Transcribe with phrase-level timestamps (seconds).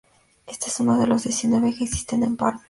[0.47, 2.59] Este es uno de los diecinueve que existen en Palma.